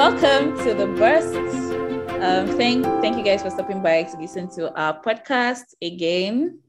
[0.00, 1.36] Welcome to the burst.
[2.24, 6.60] Um, thank thank you guys for stopping by to listen to our podcast again.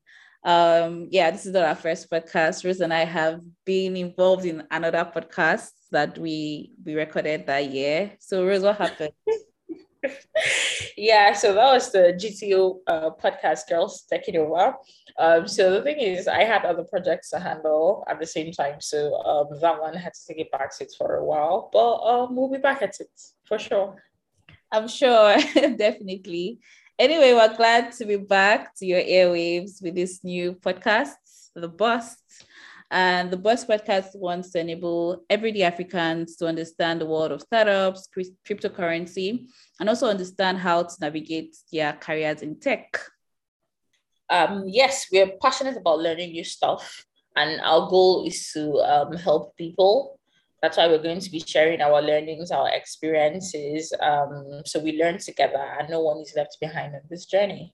[0.43, 2.65] Um, yeah, this is not our first podcast.
[2.65, 8.11] Rose and I have been involved in another podcast that we we recorded that year.
[8.19, 9.13] So Rose, what happened?
[10.97, 14.75] yeah, so that was the GTO uh, podcast girls taking over.
[15.19, 18.81] Um, so the thing is, I had other projects to handle at the same time,
[18.81, 21.69] so um, that one had to take a back seat for a while.
[21.71, 23.11] But um, we'll be back at it
[23.45, 24.03] for sure.
[24.71, 25.35] I'm sure,
[25.77, 26.59] definitely.
[26.97, 31.15] Anyway, we're glad to be back to your airwaves with this new podcast,
[31.55, 32.17] The Burst.
[32.91, 38.09] And the Burst podcast wants to enable everyday Africans to understand the world of startups,
[38.45, 39.47] cryptocurrency,
[39.79, 42.99] and also understand how to navigate their careers in tech.
[44.29, 47.05] Um, yes, we're passionate about learning new stuff,
[47.37, 50.19] and our goal is to um, help people.
[50.61, 53.93] That's why we're going to be sharing our learnings, our experiences.
[54.01, 57.73] Um, so we learn together, and no one is left behind on this journey.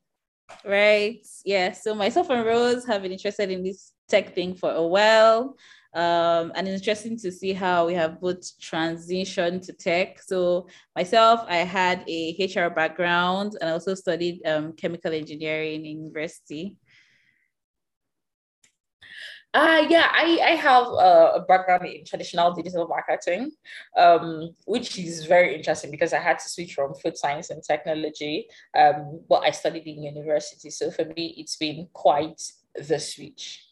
[0.65, 1.25] Right.
[1.45, 1.71] Yeah.
[1.73, 5.55] So myself and Rose have been interested in this tech thing for a while.
[5.93, 10.21] Um, and it's interesting to see how we have both transitioned to tech.
[10.21, 16.03] So myself, I had a HR background and I also studied um, chemical engineering in
[16.03, 16.77] university.
[19.57, 23.49] Uh, yeah, I, I have a, background in traditional digital marketing,
[23.97, 28.45] um, which is very interesting because I had to switch from food science and technology,
[28.77, 30.69] um, but I studied in university.
[30.69, 32.39] So for me, it's been quite
[32.75, 33.63] the switch.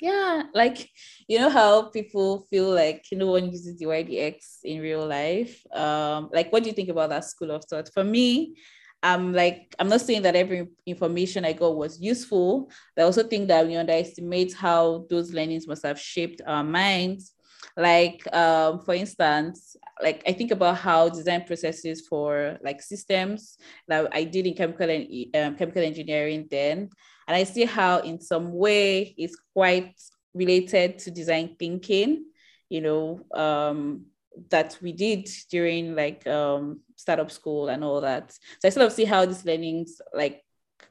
[0.00, 0.90] Yeah like
[1.28, 5.64] you know how people feel like no one uses the ydx in real life?
[5.72, 7.88] Um like what do you think about that school of thought?
[7.94, 8.56] For me
[9.02, 12.70] i'm like i'm not saying that every information i got was useful.
[12.94, 17.32] But i also think that we underestimate how those learnings must have shaped our minds.
[17.76, 24.08] Like um, for instance like i think about how design processes for like systems that
[24.12, 26.90] i did in chemical and um, chemical engineering then.
[27.26, 29.94] And I see how, in some way, it's quite
[30.34, 32.24] related to design thinking,
[32.68, 34.06] you know, um,
[34.50, 38.32] that we did during like um, startup school and all that.
[38.32, 40.42] So I sort of see how this learnings like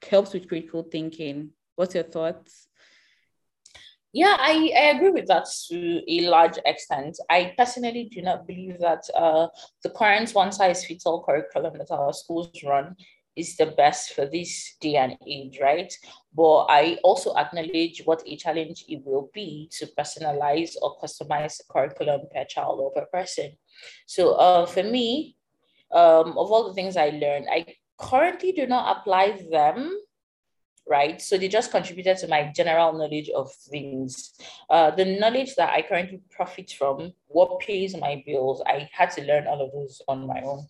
[0.09, 1.52] helps with critical thinking.
[1.75, 2.68] What's your thoughts?
[4.13, 7.18] Yeah, I, I agree with that to a large extent.
[7.29, 9.47] I personally do not believe that uh,
[9.84, 12.97] the current one size fits all curriculum that our schools run
[13.35, 15.91] is the best for this day and age, right?
[16.33, 21.63] But I also acknowledge what a challenge it will be to personalize or customize the
[21.69, 23.51] curriculum per child or per person.
[24.05, 25.35] So uh, for me,
[25.91, 27.65] um, of all the things I learned, I
[27.97, 29.97] currently do not apply them
[30.87, 31.21] right?
[31.21, 34.33] So they just contributed to my general knowledge of things.
[34.69, 39.23] Uh, the knowledge that I currently profit from, what pays my bills, I had to
[39.23, 40.67] learn all of those on my own.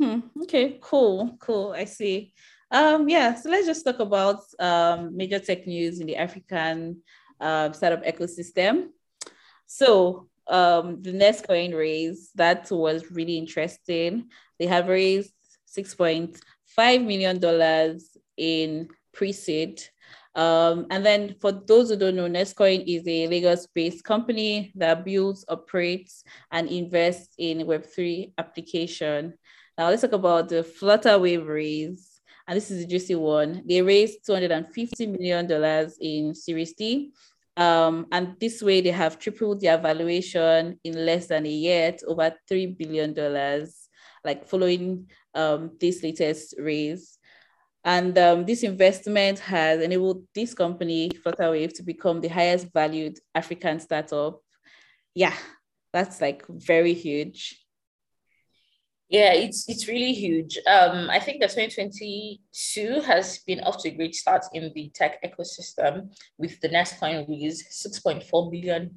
[0.00, 0.20] Hmm.
[0.44, 1.74] Okay, cool, cool.
[1.76, 2.32] I see.
[2.70, 7.02] Um, yeah, so let's just talk about um, major tech news in the African
[7.38, 8.88] uh, startup ecosystem.
[9.66, 14.30] So um, the Nestcoin raise, that was really interesting.
[14.58, 15.34] They have raised
[15.76, 18.00] $6.5 million
[18.38, 19.82] in pre-seed.
[20.34, 25.44] Um, and then for those who don't know, Nestcoin is a Lagos-based company that builds,
[25.48, 29.34] operates, and invests in Web3 application.
[29.80, 32.20] Now let's talk about the Flutterwave raise.
[32.46, 33.62] And this is a juicy one.
[33.66, 37.12] They raised $250 million in Series D.
[37.56, 42.06] Um, and this way they have tripled their valuation in less than a year to
[42.08, 43.14] over $3 billion,
[44.22, 47.16] like following um, this latest raise.
[47.82, 53.80] And um, this investment has enabled this company, Flutterwave, to become the highest valued African
[53.80, 54.42] startup.
[55.14, 55.36] Yeah,
[55.90, 57.64] that's like very huge.
[59.10, 60.56] Yeah, it's it's really huge.
[60.68, 65.20] Um, I think that 2022 has been off to a great start in the tech
[65.24, 68.94] ecosystem with the Nestcoin raise $6.4 billion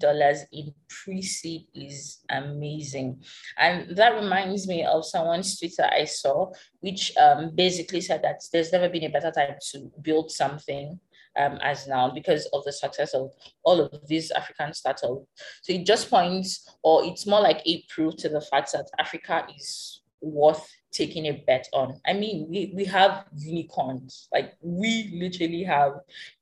[0.52, 3.24] in pre-seed is amazing.
[3.58, 6.52] And that reminds me of someone's Twitter I saw,
[6.82, 11.00] which um, basically said that there's never been a better time to build something
[11.40, 13.32] um, as now because of the success of
[13.64, 15.26] all of these African startups.
[15.64, 19.48] So it just points, or it's more like a proof to the fact that Africa
[19.58, 22.00] is worth taking a bet on.
[22.08, 25.94] I mean, we, we have unicorns, like we literally have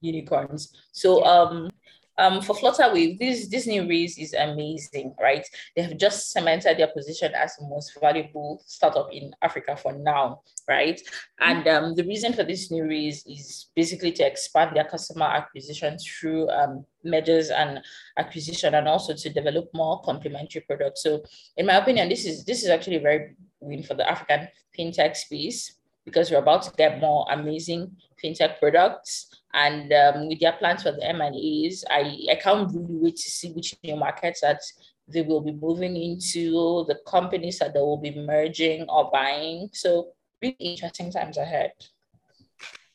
[0.01, 0.73] unicorns.
[0.91, 1.69] So um
[2.17, 5.45] um, for Flutterwave, this this new raise is amazing, right?
[5.75, 10.41] They have just cemented their position as the most valuable startup in Africa for now,
[10.67, 11.01] right?
[11.39, 15.97] And um, the reason for this new raise is basically to expand their customer acquisition
[15.97, 17.81] through um, mergers and
[18.17, 21.03] acquisition, and also to develop more complementary products.
[21.03, 21.23] So,
[21.57, 24.47] in my opinion, this is this is actually a very win for the African
[24.77, 29.29] fintech space because we're about to get more amazing fintech products.
[29.53, 33.51] And um, with their plans for the M&As, I, I can't really wait to see
[33.51, 34.61] which new markets that
[35.07, 39.69] they will be moving into, the companies that they will be merging or buying.
[39.73, 41.73] So really interesting times ahead.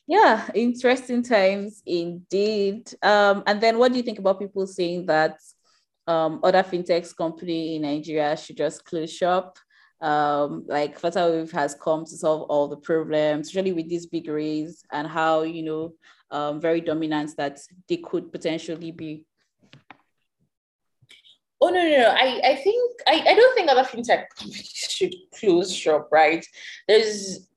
[0.07, 2.89] Yeah, interesting times indeed.
[3.01, 5.37] Um, and then what do you think about people saying that
[6.07, 9.59] um, other fintechs company in Nigeria should just close shop?
[10.01, 14.83] Um, like Flutterwave has come to solve all the problems, especially with these big raise
[14.91, 15.93] and how, you know,
[16.29, 19.25] um, very dominant that they could potentially be.
[21.59, 22.09] Oh no, no, no.
[22.09, 26.45] I, I think I, I don't think other fintech companies should close shop, right?
[26.87, 27.47] There's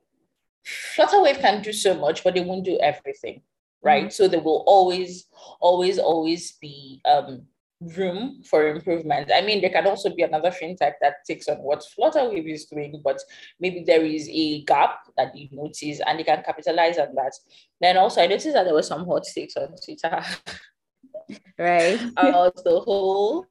[0.66, 3.42] Flutterwave can do so much, but they won't do everything,
[3.82, 4.04] right?
[4.04, 4.10] Mm-hmm.
[4.10, 5.26] So there will always,
[5.60, 7.42] always, always be um
[7.80, 9.30] room for improvement.
[9.34, 13.00] I mean, there can also be another fintech that takes on what Flutterwave is doing,
[13.02, 13.20] but
[13.58, 17.32] maybe there is a gap that you notice and they can capitalize on that.
[17.80, 20.22] Then also, I noticed that there were some hot takes on Twitter.
[21.58, 22.00] right.
[22.16, 23.46] about the whole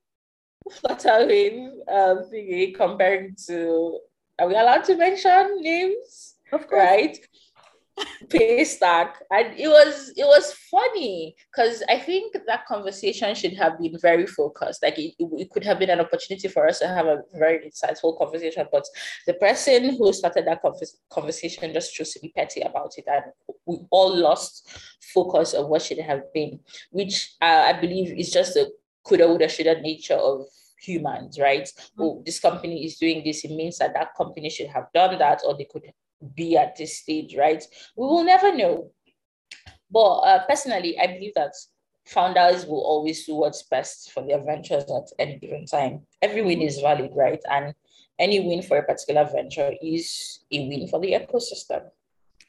[0.70, 4.00] Flutterwave um, thingy comparing to,
[4.38, 6.36] are we allowed to mention names?
[6.52, 6.80] Of course.
[6.80, 7.20] Right
[8.28, 13.98] Paystack, and it was it was funny because I think that conversation should have been
[14.02, 14.84] very focused.
[14.84, 18.18] Like it, it could have been an opportunity for us to have a very insightful
[18.18, 18.86] conversation, but
[19.26, 20.62] the person who started that
[21.10, 23.24] conversation just chose to be petty about it, and
[23.66, 24.70] we all lost
[25.14, 26.60] focus of what should have been,
[26.92, 28.70] which uh, I believe is just a
[29.04, 30.46] coulda, woulda, shoulda nature of
[30.82, 31.64] humans, right?
[31.64, 32.02] Mm-hmm.
[32.02, 33.44] Oh, this company is doing this.
[33.44, 35.92] It means that that company should have done that, or they could
[36.36, 37.64] be at this stage, right?
[37.96, 38.92] We will never know.
[39.92, 41.54] But uh, personally, I believe that
[42.06, 46.02] founders will always do what's best for their ventures at any given time.
[46.22, 47.42] Every win is valid, right?
[47.50, 47.74] And
[48.18, 51.90] any win for a particular venture is a win for the ecosystem.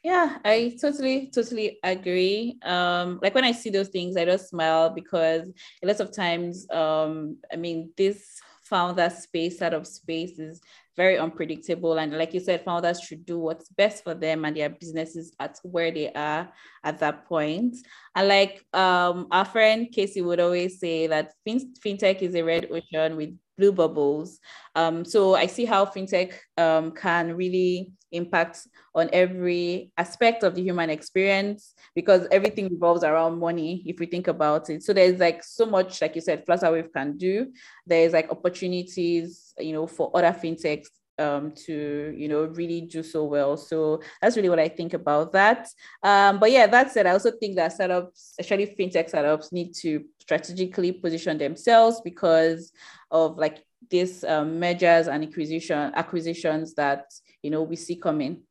[0.03, 2.57] Yeah, I totally, totally agree.
[2.63, 5.43] Um, like when I see those things, I just smile because
[5.83, 8.41] a lot of times, um, I mean, this
[8.71, 10.61] founder space, out of space is
[10.95, 11.97] very unpredictable.
[11.99, 15.59] And like you said, founders should do what's best for them and their businesses at
[15.63, 16.51] where they are
[16.83, 17.75] at that point.
[18.15, 22.67] And like um, our friend Casey would always say that fin- fintech is a red
[22.71, 24.39] ocean with blue bubbles.
[24.75, 30.63] Um, so I see how fintech um, can really impact on every aspect of the
[30.63, 34.83] human experience because everything revolves around money if we think about it.
[34.83, 37.53] So there's like so much, like you said, Flutterwave can do.
[37.85, 40.87] There's like opportunities, you know, for other fintechs
[41.17, 43.57] um, to you know really do so well.
[43.57, 45.69] So that's really what I think about that.
[46.03, 50.05] Um, but yeah, that said, I also think that startups, especially fintech startups, need to
[50.19, 52.71] strategically position themselves because
[53.09, 57.11] of like these um, mergers and acquisition acquisitions that
[57.43, 58.41] you know we see coming.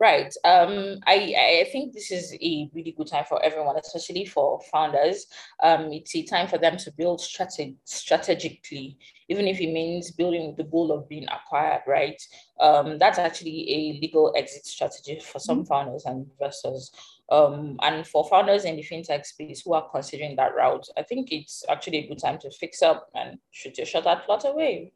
[0.00, 0.32] Right.
[0.44, 5.26] Um, I, I think this is a really good time for everyone, especially for founders.
[5.62, 8.96] Um, it's a time for them to build strate- strategically,
[9.28, 12.20] even if it means building with the goal of being acquired, right?
[12.60, 15.66] Um, that's actually a legal exit strategy for some mm-hmm.
[15.66, 16.92] founders and investors.
[17.30, 21.32] Um, and for founders in the fintech space who are considering that route, I think
[21.32, 24.92] it's actually a good time to fix up and shoot your shot at Flutterwave.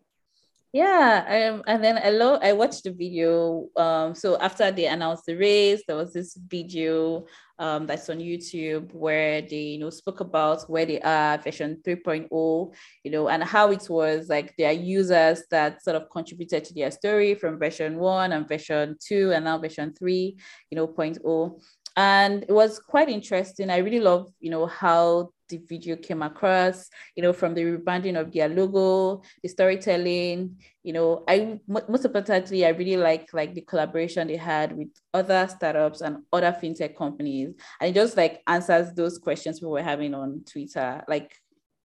[0.73, 3.69] Yeah, um, and then I love I watched the video.
[3.77, 7.27] Um, so after they announced the race, there was this video
[7.59, 12.73] um that's on YouTube where they you know spoke about where they are, version 3.0,
[13.05, 16.91] you know, and how it was like their users that sort of contributed to their
[16.91, 20.39] story from version one and version two and now version three,
[20.71, 21.61] you know, 0.0
[21.97, 23.69] and it was quite interesting.
[23.69, 28.19] I really love, you know, how the video came across, you know, from the rebranding
[28.19, 33.61] of their logo, the storytelling, you know, I most importantly, I really like like the
[33.61, 37.55] collaboration they had with other startups and other fintech companies.
[37.81, 41.05] And it just like answers those questions we were having on Twitter.
[41.07, 41.37] Like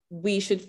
[0.10, 0.66] we should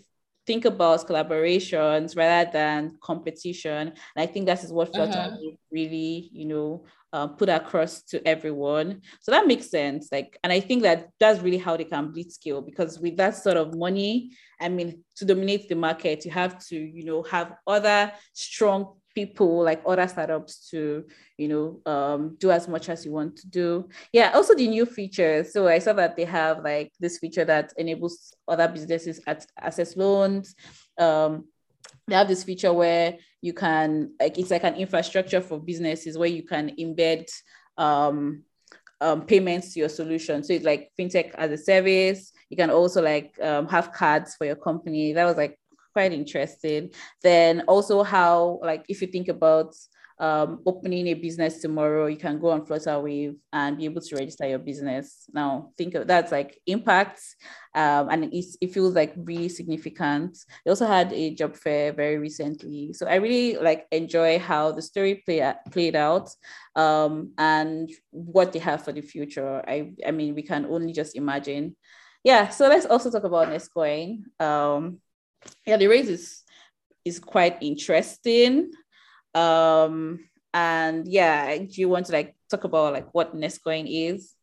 [0.48, 3.88] think about collaborations rather than competition.
[3.88, 5.50] And I think that is what Flutter uh-huh.
[5.70, 9.02] really, you know, uh, put across to everyone.
[9.20, 10.08] So that makes sense.
[10.10, 13.36] Like, and I think that that's really how they can bleed scale because with that
[13.36, 17.52] sort of money, I mean, to dominate the market, you have to, you know, have
[17.66, 21.04] other strong people like other startups to
[21.36, 23.88] you know um, do as much as you want to do.
[24.12, 25.52] Yeah also the new features.
[25.52, 29.96] So i saw that they have like this feature that enables other businesses at access
[29.96, 30.54] loans.
[30.98, 31.32] Um,
[32.06, 36.28] they have this feature where you can like it's like an infrastructure for businesses where
[36.28, 37.26] you can embed
[37.76, 38.44] um,
[39.00, 40.42] um, payments to your solution.
[40.42, 42.32] So it's like fintech as a service.
[42.50, 45.12] You can also like um, have cards for your company.
[45.12, 45.58] That was like
[45.98, 46.90] quite interesting.
[47.22, 49.74] Then also how, like, if you think about
[50.20, 54.46] um, opening a business tomorrow, you can go on Flutterwave and be able to register
[54.46, 55.28] your business.
[55.32, 57.20] Now, think of that's like impact,
[57.74, 60.38] um, and it feels like really significant.
[60.64, 64.82] They also had a job fair very recently, so I really like enjoy how the
[64.82, 66.30] story play played out,
[66.74, 69.62] um, and what they have for the future.
[69.66, 71.76] I I mean, we can only just imagine.
[72.24, 74.22] Yeah, so let's also talk about Nestcoin.
[74.40, 74.98] Um,
[75.66, 76.42] yeah, the race is
[77.04, 78.70] is quite interesting.
[79.34, 80.20] Um,
[80.52, 84.34] and yeah, do you want to like talk about like what Nestcoin is?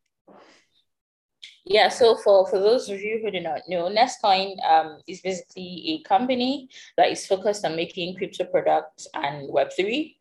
[1.65, 5.83] Yeah, so for, for those of you who do not know, Nestcoin um, is basically
[5.87, 10.15] a company that is focused on making crypto products and Web3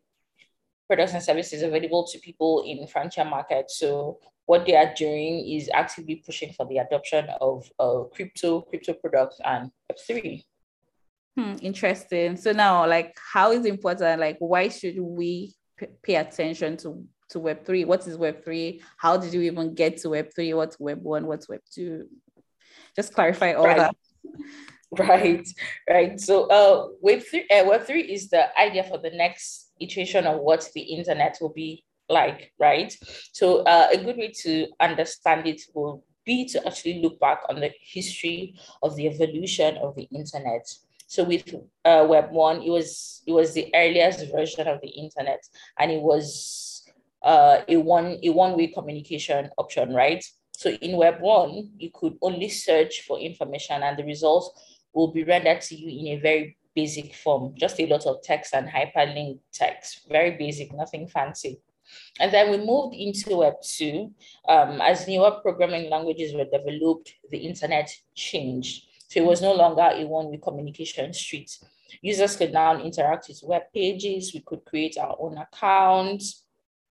[0.87, 3.79] products and services available to people in frontier markets.
[3.79, 8.93] So what they are doing is actively pushing for the adoption of uh, crypto, crypto
[8.93, 10.43] products and Web3.
[11.37, 12.37] Hmm, interesting.
[12.37, 14.21] So now, like, how is important?
[14.21, 17.83] Like, why should we p- pay attention to to Web three?
[17.85, 18.81] What is Web three?
[18.97, 20.53] How did you even get to Web three?
[20.53, 21.27] What's Web one?
[21.27, 22.07] What's Web two?
[22.95, 23.77] Just clarify all right.
[23.77, 23.95] that.
[24.91, 25.45] Right,
[25.89, 26.17] right.
[26.17, 30.39] So, uh, Web three, uh, Web three is the idea for the next iteration of
[30.39, 32.95] what the internet will be like, right?
[33.33, 37.59] So, uh, a good way to understand it will be to actually look back on
[37.59, 40.65] the history of the evolution of the internet
[41.07, 45.43] so with uh, Web one, it was it was the earliest version of the internet,
[45.79, 46.83] and it was
[47.23, 50.23] uh, a one a one way communication option, right?
[50.51, 54.49] So in Web one, you could only search for information, and the results
[54.93, 58.53] will be rendered to you in a very basic form, just a lot of text
[58.53, 61.59] and hyperlink text, very basic, nothing fancy.
[62.19, 64.11] And then we moved into Web 2.
[64.49, 68.87] Um, as newer programming languages were developed, the internet changed.
[69.07, 71.57] So it was no longer a one-way communication street.
[72.01, 74.33] Users could now interact with web pages.
[74.33, 76.43] We could create our own accounts.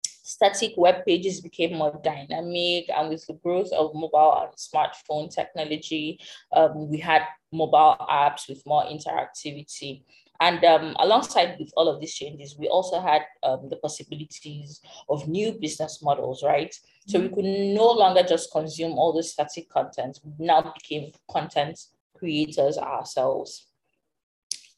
[0.04, 6.20] Static web pages became more dynamic, and with the growth of mobile and smartphone technology,
[6.52, 10.04] um, we had mobile apps with more interactivity.
[10.38, 15.28] And um, alongside with all of these changes, we also had um, the possibilities of
[15.28, 16.72] new business models, right?
[17.08, 17.34] So we mm-hmm.
[17.34, 20.20] could no longer just consume all the static content.
[20.24, 21.78] We now became content
[22.20, 23.66] creators ourselves.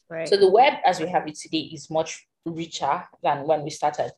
[0.08, 0.28] Right.
[0.28, 4.12] So the web as we have it today is much richer than when we started.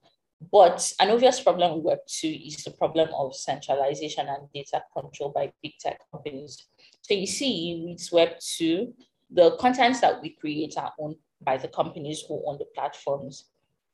[0.52, 5.30] But an obvious problem with Web 2 is the problem of centralization and data control
[5.30, 6.66] by big tech companies.
[7.02, 8.92] So you see, with Web 2,
[9.30, 13.46] the contents that we create are owned by the companies who own the platforms.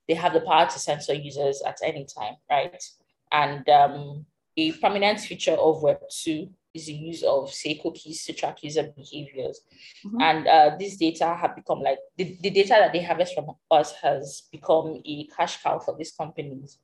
[0.08, 2.82] They have the power to censor users at any time, right?
[3.30, 8.32] And um, a prominent feature of Web 2 is the use of say cookies to
[8.32, 9.60] track user behaviors.
[10.04, 10.20] Mm-hmm.
[10.20, 13.92] and uh, this data have become like the, the data that they harvest from us
[14.02, 16.78] has become a cash cow for these companies.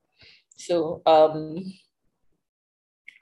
[0.57, 1.65] So um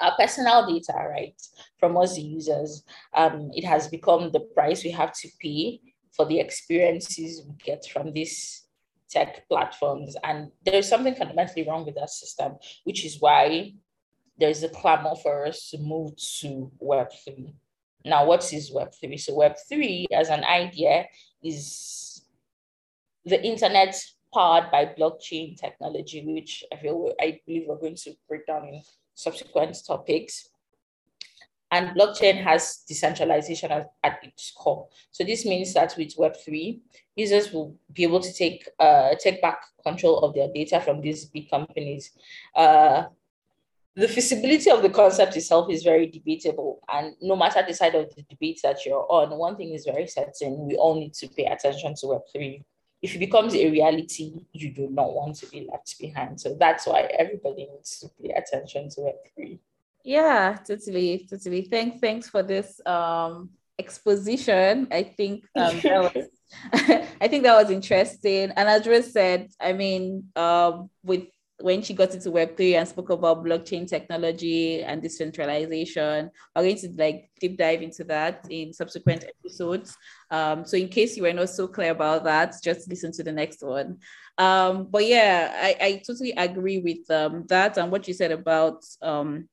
[0.01, 1.41] our personal data right
[1.79, 2.83] from us the users
[3.15, 5.81] um it has become the price we have to pay
[6.13, 8.65] for the experiences we get from these
[9.11, 10.17] tech platforms.
[10.25, 13.73] And there's something fundamentally wrong with that system which is why
[14.39, 17.55] there's a clamor for us to move to Web3.
[18.05, 19.19] Now, what is Web3?
[19.21, 21.07] So, Web3 as an idea
[21.43, 22.23] is
[23.25, 23.97] the internet
[24.33, 28.83] powered by blockchain technology, which I feel I believe we're going to break down in
[29.15, 30.51] subsequent topics.
[31.71, 34.89] And blockchain has decentralization at, at its core.
[35.11, 36.81] So this means that with Web3,
[37.17, 41.25] users will be able to take uh, take back control of their data from these
[41.25, 42.11] big companies.
[42.55, 43.05] Uh,
[43.97, 46.81] the feasibility of the concept itself is very debatable.
[46.89, 50.07] And no matter the side of the debate that you're on, one thing is very
[50.07, 52.65] certain we all need to pay attention to Web3.
[53.03, 56.41] If it becomes a reality, you do not want to be left behind.
[56.41, 59.59] So that's why everybody needs to pay attention to Web3.
[60.03, 61.63] Yeah, totally, totally.
[61.63, 64.89] Thanks, thanks for this um exposition.
[64.91, 66.27] I think um, that was
[67.21, 68.51] I think that was interesting.
[68.57, 71.27] And as Rose said, I mean, um, with
[71.61, 76.31] when she got into Web3 and spoke about blockchain technology and decentralization.
[76.55, 79.97] We're going to like deep dive into that in subsequent episodes.
[80.31, 83.33] Um, so in case you were not so clear about that, just listen to the
[83.33, 83.99] next one.
[84.37, 88.85] Um, but yeah, I, I totally agree with um, that and what you said about
[89.01, 89.49] um,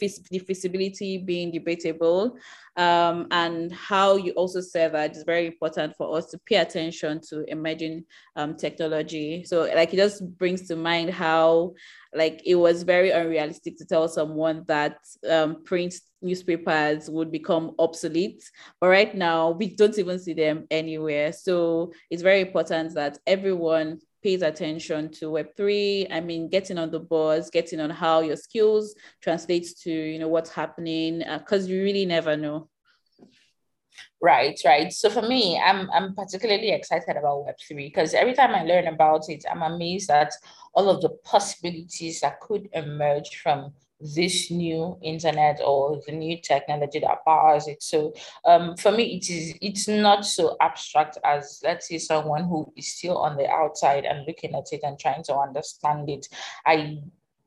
[0.00, 2.36] the feasibility being debatable
[2.76, 7.20] um, and how you also said that it's very important for us to pay attention
[7.28, 8.04] to emerging
[8.36, 9.44] um, technology.
[9.44, 11.74] So like it just brings to mind how
[12.14, 18.42] like it was very unrealistic to tell someone that um, print newspapers would become obsolete
[18.80, 23.98] but right now we don't even see them anywhere so it's very important that everyone
[24.22, 28.94] pays attention to web3 i mean getting on the buzz getting on how your skills
[29.20, 32.68] translates to you know what's happening because uh, you really never know.
[34.22, 34.92] Right right.
[34.92, 39.28] So for me i'm i'm particularly excited about web3 because every time i learn about
[39.28, 40.32] it i'm amazed at
[40.74, 47.00] all of the possibilities that could emerge from this new internet or the new technology
[47.00, 47.82] that powers it.
[47.82, 48.14] So
[48.44, 52.88] um, for me, it is it's not so abstract as let's say someone who is
[52.88, 56.26] still on the outside and looking at it and trying to understand it.
[56.66, 56.98] I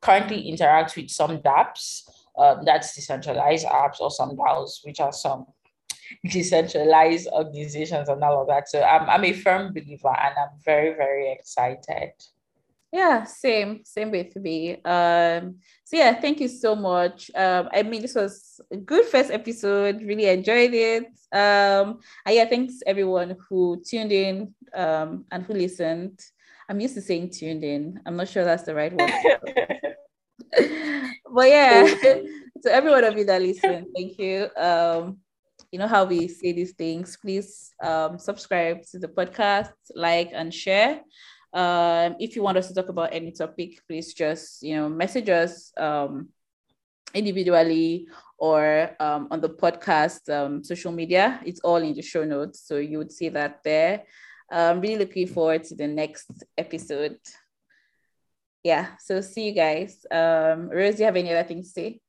[0.01, 5.45] currently interact with some dApps, um, that's decentralized apps, or some DAOs, which are some
[6.29, 8.69] decentralized organizations and all of that.
[8.69, 12.12] So I'm, I'm a firm believer and I'm very, very excited.
[12.94, 14.80] Yeah, same, same with me.
[14.84, 17.32] Um, so yeah, thank you so much.
[17.34, 20.04] Um, I mean, this was a good first episode.
[20.04, 21.06] Really enjoyed it.
[21.34, 26.20] Um, and yeah, thanks everyone who tuned in um and who listened.
[26.70, 28.00] I'm used to saying tuned in.
[28.06, 29.12] I'm not sure that's the right word.
[31.34, 31.96] but yeah,
[32.62, 34.50] to every one of you that listen, thank you.
[34.56, 35.18] Um,
[35.72, 37.18] you know how we say these things.
[37.20, 41.02] Please um subscribe to the podcast, like and share.
[41.53, 45.29] Um, if you want us to talk about any topic, please just you know message
[45.29, 46.29] us um,
[47.13, 48.07] individually
[48.38, 51.39] or um, on the podcast um, social media.
[51.45, 54.03] It's all in the show notes, so you would see that there.
[54.50, 57.17] I'm really looking forward to the next episode.
[58.63, 60.05] Yeah, so see you guys.
[60.10, 62.01] Um, Rose, do you have any other things to say?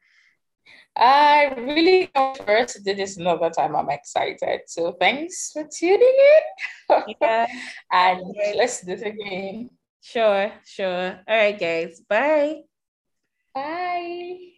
[0.97, 2.11] I really
[2.47, 3.75] first do this another time.
[3.75, 4.61] I'm excited.
[4.67, 6.43] So thanks for tuning in.
[6.89, 7.47] Yeah.
[7.93, 8.23] and
[8.57, 9.71] let's do it again.
[10.01, 11.21] Sure, sure.
[11.27, 12.01] All right, guys.
[12.09, 12.63] Bye.
[13.55, 14.54] Bye.